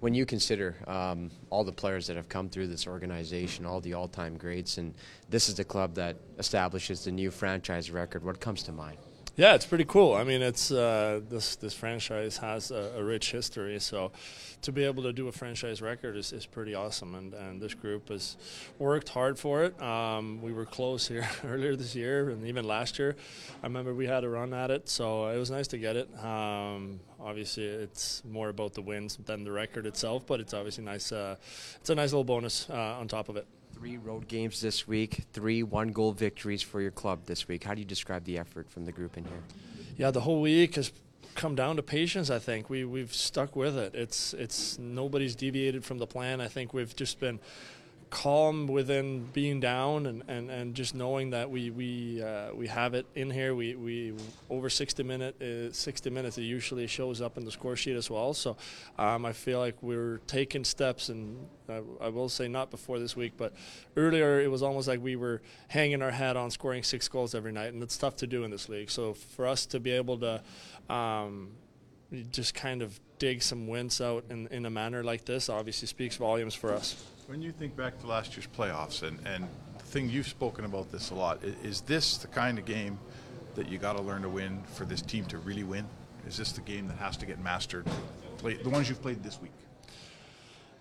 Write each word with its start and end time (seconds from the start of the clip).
When 0.00 0.14
you 0.14 0.26
consider 0.26 0.76
um, 0.86 1.30
all 1.50 1.64
the 1.64 1.72
players 1.72 2.06
that 2.08 2.16
have 2.16 2.28
come 2.28 2.48
through 2.48 2.66
this 2.66 2.86
organization, 2.86 3.64
all 3.64 3.80
the 3.80 3.94
all-time 3.94 4.36
greats, 4.36 4.78
and 4.78 4.94
this 5.30 5.48
is 5.48 5.54
the 5.54 5.64
club 5.64 5.94
that 5.94 6.16
establishes 6.38 7.04
the 7.04 7.12
new 7.12 7.30
franchise 7.30 7.90
record, 7.90 8.22
what 8.22 8.40
comes 8.40 8.62
to 8.64 8.72
mind? 8.72 8.98
Yeah, 9.36 9.54
it's 9.54 9.66
pretty 9.66 9.84
cool. 9.84 10.14
I 10.14 10.24
mean, 10.24 10.40
it's 10.40 10.70
uh, 10.70 11.20
this 11.28 11.56
this 11.56 11.74
franchise 11.74 12.38
has 12.38 12.70
a, 12.70 12.94
a, 12.96 13.04
rich 13.04 13.32
history, 13.32 13.78
so 13.80 14.10
to 14.62 14.72
be 14.72 14.82
able 14.82 15.02
to 15.02 15.12
do 15.12 15.28
a 15.28 15.32
franchise 15.32 15.82
record 15.82 16.16
is, 16.16 16.32
is 16.32 16.46
pretty 16.46 16.74
awesome. 16.74 17.14
And, 17.14 17.34
and 17.34 17.60
this 17.60 17.74
group 17.74 18.08
has 18.08 18.38
worked 18.78 19.10
hard 19.10 19.38
for 19.38 19.64
it. 19.64 19.78
Um, 19.82 20.40
we 20.40 20.54
were 20.54 20.64
close 20.64 21.06
here 21.06 21.28
earlier 21.44 21.76
this 21.76 21.94
year, 21.94 22.30
and 22.30 22.46
even 22.46 22.64
last 22.64 22.98
year. 22.98 23.14
I 23.62 23.66
remember 23.66 23.94
we 23.94 24.06
had 24.06 24.24
a 24.24 24.28
run 24.30 24.54
at 24.54 24.70
it, 24.70 24.88
so 24.88 25.26
it 25.28 25.36
was 25.36 25.50
nice 25.50 25.68
to 25.68 25.76
get 25.76 25.96
it. 25.96 26.08
Um, 26.24 27.00
obviously, 27.20 27.66
it's 27.66 28.22
more 28.24 28.48
about 28.48 28.72
the 28.72 28.80
wins 28.80 29.18
than 29.26 29.44
the 29.44 29.52
record 29.52 29.84
itself, 29.84 30.26
but 30.26 30.40
it's 30.40 30.54
obviously 30.54 30.84
nice. 30.84 31.12
Uh, 31.12 31.36
it's 31.78 31.90
a 31.90 31.94
nice 31.94 32.12
little 32.12 32.24
bonus 32.24 32.70
uh, 32.70 32.96
on 32.98 33.06
top 33.06 33.28
of 33.28 33.36
it. 33.36 33.46
Three 33.78 33.98
road 33.98 34.26
games 34.26 34.62
this 34.62 34.88
week, 34.88 35.24
three 35.34 35.62
one 35.62 35.92
goal 35.92 36.12
victories 36.12 36.62
for 36.62 36.80
your 36.80 36.90
club 36.90 37.26
this 37.26 37.46
week. 37.46 37.64
How 37.64 37.74
do 37.74 37.80
you 37.80 37.84
describe 37.86 38.24
the 38.24 38.38
effort 38.38 38.70
from 38.70 38.86
the 38.86 38.92
group 38.92 39.18
in 39.18 39.24
here? 39.24 39.42
Yeah, 39.98 40.10
the 40.10 40.22
whole 40.22 40.40
week 40.40 40.76
has 40.76 40.92
come 41.34 41.54
down 41.54 41.76
to 41.76 41.82
patience. 41.82 42.30
I 42.30 42.38
think 42.38 42.70
we 42.70 42.86
we've 42.86 43.12
stuck 43.12 43.54
with 43.54 43.76
it. 43.76 43.94
It's 43.94 44.32
it's 44.32 44.78
nobody's 44.78 45.34
deviated 45.34 45.84
from 45.84 45.98
the 45.98 46.06
plan. 46.06 46.40
I 46.40 46.48
think 46.48 46.72
we've 46.72 46.96
just 46.96 47.20
been 47.20 47.38
calm 48.10 48.66
within 48.66 49.24
being 49.32 49.60
down 49.60 50.06
and, 50.06 50.22
and, 50.28 50.50
and 50.50 50.74
just 50.74 50.94
knowing 50.94 51.30
that 51.30 51.50
we 51.50 51.70
we 51.70 52.22
uh, 52.22 52.54
we 52.54 52.66
have 52.68 52.94
it 52.94 53.06
in 53.14 53.30
here. 53.30 53.54
We, 53.54 53.74
we 53.74 54.14
over 54.48 54.70
60 54.70 55.02
minute 55.02 55.40
uh, 55.42 55.72
60 55.72 56.10
minutes. 56.10 56.38
It 56.38 56.42
usually 56.42 56.86
shows 56.86 57.20
up 57.20 57.36
in 57.36 57.44
the 57.44 57.50
score 57.50 57.76
sheet 57.76 57.96
as 57.96 58.10
well. 58.10 58.34
So 58.34 58.56
um, 58.98 59.24
I 59.24 59.32
feel 59.32 59.58
like 59.58 59.82
we're 59.82 60.18
taking 60.26 60.64
steps, 60.64 61.08
and 61.08 61.46
I, 61.68 61.80
I, 62.00 62.08
will 62.08 62.28
say 62.28 62.48
not 62.48 62.70
before 62.70 62.98
this 62.98 63.16
week, 63.16 63.32
but 63.36 63.52
earlier 63.96 64.40
it 64.40 64.50
was 64.50 64.62
almost 64.62 64.88
like 64.88 65.02
we 65.02 65.16
were 65.16 65.42
hanging 65.68 66.02
our 66.02 66.12
hat 66.12 66.36
on 66.36 66.50
scoring 66.50 66.82
six 66.82 67.08
goals 67.08 67.34
every 67.34 67.52
night, 67.52 67.72
and 67.72 67.82
it's 67.82 67.98
tough 67.98 68.16
to 68.16 68.26
do 68.26 68.44
in 68.44 68.50
this 68.50 68.68
league. 68.68 68.90
So 68.90 69.14
for 69.14 69.46
us 69.46 69.66
to 69.66 69.80
be 69.80 69.90
able 69.90 70.18
to 70.18 70.42
um, 70.88 71.50
just 72.30 72.54
kind 72.54 72.82
of 72.82 73.00
dig 73.18 73.42
some 73.42 73.66
wins 73.66 74.00
out 74.00 74.24
in, 74.30 74.46
in 74.48 74.66
a 74.66 74.70
manner 74.70 75.02
like 75.02 75.24
this 75.24 75.48
obviously 75.48 75.88
speaks 75.88 76.16
volumes 76.16 76.54
for 76.54 76.72
us. 76.72 77.02
When 77.26 77.42
you 77.42 77.50
think 77.50 77.76
back 77.76 77.98
to 78.02 78.06
last 78.06 78.36
year's 78.36 78.46
playoffs, 78.56 79.02
and, 79.02 79.18
and 79.26 79.48
the 79.78 79.84
thing 79.84 80.08
you've 80.08 80.28
spoken 80.28 80.64
about 80.64 80.92
this 80.92 81.10
a 81.10 81.14
lot, 81.16 81.42
is 81.42 81.80
this 81.80 82.18
the 82.18 82.28
kind 82.28 82.56
of 82.56 82.64
game 82.64 83.00
that 83.56 83.68
you 83.68 83.78
got 83.78 83.96
to 83.96 84.02
learn 84.02 84.22
to 84.22 84.28
win 84.28 84.62
for 84.74 84.84
this 84.84 85.02
team 85.02 85.24
to 85.26 85.38
really 85.38 85.64
win? 85.64 85.86
Is 86.28 86.36
this 86.36 86.52
the 86.52 86.60
game 86.60 86.86
that 86.86 86.98
has 86.98 87.16
to 87.16 87.26
get 87.26 87.40
mastered? 87.40 87.84
Play, 88.38 88.54
the 88.54 88.70
ones 88.70 88.88
you've 88.88 89.02
played 89.02 89.24
this 89.24 89.40
week? 89.42 89.50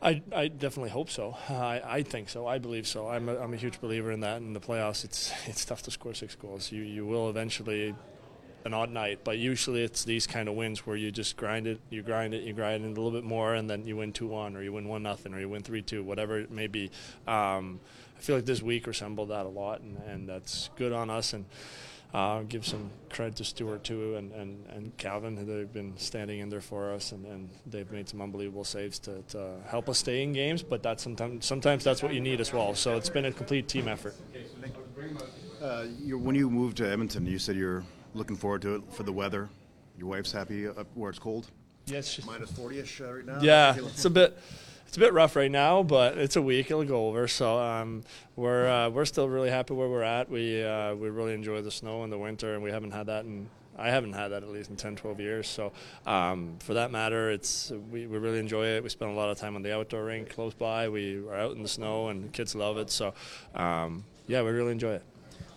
I, 0.00 0.22
I 0.34 0.48
definitely 0.48 0.90
hope 0.90 1.10
so. 1.10 1.36
I, 1.50 1.82
I 1.84 2.02
think 2.02 2.30
so. 2.30 2.46
I 2.46 2.56
believe 2.56 2.86
so. 2.86 3.08
I'm 3.08 3.28
a, 3.28 3.36
I'm 3.36 3.52
a 3.52 3.58
huge 3.58 3.78
believer 3.78 4.10
in 4.10 4.20
that. 4.20 4.38
In 4.38 4.54
the 4.54 4.60
playoffs, 4.60 5.04
it's 5.04 5.30
it's 5.46 5.66
tough 5.66 5.82
to 5.82 5.90
score 5.90 6.14
six 6.14 6.34
goals. 6.36 6.72
You 6.72 6.82
you 6.82 7.04
will 7.04 7.28
eventually 7.28 7.94
an 8.64 8.74
odd 8.74 8.90
night, 8.90 9.20
but 9.24 9.38
usually 9.38 9.82
it's 9.82 10.04
these 10.04 10.26
kind 10.26 10.48
of 10.48 10.54
wins 10.54 10.86
where 10.86 10.96
you 10.96 11.10
just 11.10 11.36
grind 11.36 11.66
it, 11.66 11.80
you 11.88 12.02
grind 12.02 12.34
it, 12.34 12.42
you 12.42 12.52
grind 12.52 12.84
it 12.84 12.86
a 12.86 12.88
little 12.88 13.10
bit 13.10 13.24
more, 13.24 13.54
and 13.54 13.68
then 13.70 13.86
you 13.86 13.96
win 13.96 14.12
two 14.12 14.26
one, 14.26 14.56
or 14.56 14.62
you 14.62 14.72
win 14.72 14.86
one 14.88 15.02
nothing, 15.02 15.32
or 15.34 15.40
you 15.40 15.48
win 15.48 15.62
three 15.62 15.82
two, 15.82 16.02
whatever 16.02 16.38
it 16.38 16.50
may 16.50 16.66
be. 16.66 16.90
Um, 17.26 17.80
I 18.18 18.20
feel 18.20 18.36
like 18.36 18.44
this 18.44 18.62
week 18.62 18.86
resembled 18.86 19.30
that 19.30 19.46
a 19.46 19.48
lot, 19.48 19.80
and, 19.80 19.96
and 20.06 20.28
that's 20.28 20.68
good 20.76 20.92
on 20.92 21.08
us. 21.08 21.32
And 21.32 21.46
uh, 22.12 22.42
give 22.42 22.66
some 22.66 22.90
credit 23.08 23.36
to 23.36 23.44
Stuart 23.44 23.84
too, 23.84 24.16
and, 24.16 24.32
and, 24.32 24.66
and 24.70 24.96
Calvin. 24.96 25.36
Who 25.36 25.44
they've 25.44 25.72
been 25.72 25.96
standing 25.96 26.40
in 26.40 26.48
there 26.48 26.60
for 26.60 26.92
us, 26.92 27.12
and, 27.12 27.24
and 27.24 27.48
they've 27.66 27.90
made 27.90 28.08
some 28.08 28.20
unbelievable 28.20 28.64
saves 28.64 28.98
to, 29.00 29.22
to 29.28 29.54
help 29.68 29.88
us 29.88 29.98
stay 29.98 30.22
in 30.22 30.32
games. 30.32 30.62
But 30.62 30.82
that's 30.82 31.02
sometimes 31.02 31.46
sometimes 31.46 31.84
that's 31.84 32.02
what 32.02 32.12
you 32.12 32.20
need 32.20 32.40
as 32.40 32.52
well. 32.52 32.74
So 32.74 32.96
it's 32.96 33.08
been 33.08 33.26
a 33.26 33.32
complete 33.32 33.68
team 33.68 33.86
effort. 33.88 34.16
Uh, 35.62 35.84
when 36.16 36.34
you 36.34 36.50
moved 36.50 36.78
to 36.78 36.88
Edmonton, 36.88 37.26
you 37.26 37.38
said 37.38 37.54
you're 37.54 37.84
looking 38.14 38.36
forward 38.36 38.62
to 38.62 38.76
it 38.76 38.82
for 38.92 39.02
the 39.02 39.12
weather. 39.12 39.48
Your 39.98 40.08
wife's 40.08 40.32
happy 40.32 40.66
up 40.66 40.86
where 40.94 41.10
it's 41.10 41.18
cold. 41.18 41.48
Yes, 41.86 42.18
yeah, 42.18 42.24
minus 42.24 42.50
forty-ish 42.52 43.00
uh, 43.00 43.12
right 43.12 43.26
now. 43.26 43.38
Yeah, 43.40 43.76
it's 43.76 44.04
a 44.04 44.10
bit. 44.10 44.38
It's 44.86 44.96
a 44.96 45.00
bit 45.00 45.12
rough 45.12 45.36
right 45.36 45.50
now, 45.50 45.84
but 45.84 46.18
it's 46.18 46.34
a 46.34 46.42
week. 46.42 46.66
It'll 46.66 46.84
go 46.84 47.06
over. 47.06 47.28
So 47.28 47.58
um, 47.60 48.02
we're 48.34 48.68
uh, 48.68 48.90
we're 48.90 49.04
still 49.04 49.28
really 49.28 49.50
happy 49.50 49.74
where 49.74 49.88
we're 49.88 50.02
at. 50.02 50.28
We 50.28 50.64
uh, 50.64 50.94
we 50.94 51.10
really 51.10 51.34
enjoy 51.34 51.62
the 51.62 51.70
snow 51.70 52.02
in 52.04 52.10
the 52.10 52.18
winter, 52.18 52.54
and 52.54 52.62
we 52.62 52.70
haven't 52.70 52.90
had 52.92 53.06
that 53.06 53.24
in 53.24 53.48
I 53.80 53.88
haven't 53.88 54.12
had 54.12 54.28
that 54.28 54.42
at 54.42 54.48
least 54.50 54.68
in 54.68 54.76
10, 54.76 54.96
12 54.96 55.20
years. 55.20 55.48
So 55.48 55.72
um, 56.06 56.56
for 56.58 56.74
that 56.74 56.90
matter, 56.90 57.30
it's 57.30 57.72
we, 57.90 58.06
we 58.06 58.18
really 58.18 58.38
enjoy 58.38 58.66
it. 58.66 58.82
We 58.82 58.90
spend 58.90 59.10
a 59.10 59.14
lot 59.14 59.30
of 59.30 59.38
time 59.38 59.56
on 59.56 59.62
the 59.62 59.74
outdoor 59.74 60.04
rink 60.04 60.34
close 60.34 60.52
by. 60.52 60.88
We 60.88 61.18
are 61.26 61.36
out 61.36 61.56
in 61.56 61.62
the 61.62 61.68
snow, 61.68 62.08
and 62.08 62.30
kids 62.32 62.54
love 62.54 62.76
it. 62.76 62.90
So 62.90 63.14
um, 63.54 64.04
yeah, 64.26 64.42
we 64.42 64.50
really 64.50 64.72
enjoy 64.72 64.94
it 64.94 65.02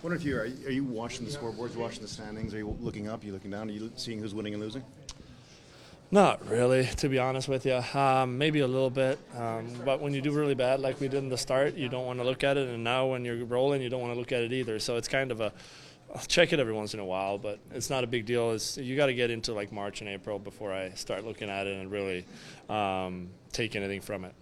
wonder 0.04 0.18
if 0.18 0.26
you 0.26 0.36
are, 0.36 0.42
are 0.42 0.72
you 0.72 0.84
watching 0.84 1.26
the 1.26 1.32
scoreboards, 1.32 1.78
watching 1.78 2.02
the 2.02 2.08
standings? 2.10 2.54
Are 2.54 2.58
you 2.58 2.78
looking 2.82 3.08
up? 3.08 3.24
Are 3.24 3.26
you 3.26 3.32
looking 3.32 3.52
down? 3.52 3.70
Are 3.70 3.72
you 3.72 3.90
seeing 3.96 4.20
who's 4.20 4.36
winning 4.36 4.54
and 4.54 4.62
losing? 4.62 4.84
Not 6.12 6.48
really, 6.50 6.86
to 6.98 7.08
be 7.08 7.18
honest 7.18 7.48
with 7.48 7.66
you. 7.66 7.82
Um, 7.98 8.38
maybe 8.38 8.60
a 8.60 8.68
little 8.68 8.90
bit, 8.90 9.18
um, 9.36 9.66
but 9.86 10.02
when 10.02 10.14
you 10.14 10.22
do 10.22 10.32
really 10.32 10.56
bad, 10.56 10.82
like 10.82 11.00
we 11.00 11.08
did 11.08 11.24
in 11.24 11.30
the 11.30 11.38
start, 11.38 11.76
you 11.76 11.88
don't 11.88 12.06
want 12.06 12.20
to 12.20 12.26
look 12.26 12.44
at 12.44 12.58
it, 12.58 12.68
and 12.68 12.84
now 12.84 13.08
when 13.08 13.24
you're 13.24 13.46
rolling, 13.46 13.82
you 13.82 13.90
don't 13.90 14.02
want 14.02 14.14
to 14.14 14.20
look 14.20 14.34
at 14.34 14.44
it 14.44 14.52
either. 14.52 14.78
So 14.78 14.98
it's 14.98 15.08
kind 15.08 15.32
of 15.32 15.40
a 15.40 15.54
I'll 16.14 16.22
check 16.22 16.54
it 16.54 16.60
every 16.60 16.74
once 16.74 16.94
in 16.94 17.00
a 17.00 17.06
while, 17.06 17.40
but 17.40 17.60
it's 17.72 17.90
not 17.90 18.04
a 18.04 18.08
big 18.08 18.26
deal. 18.26 18.52
It's, 18.52 18.78
you 18.78 18.96
got 18.96 19.08
to 19.08 19.16
get 19.16 19.32
into 19.32 19.54
like 19.54 19.72
March 19.72 20.02
and 20.02 20.10
April 20.10 20.38
before 20.38 20.72
I 20.72 20.92
start 20.92 21.26
looking 21.26 21.50
at 21.50 21.66
it 21.66 21.76
and 21.76 21.90
really 21.90 22.26
um, 22.70 23.30
take 23.52 23.76
anything 23.76 24.02
from 24.02 24.26
it. 24.26 24.36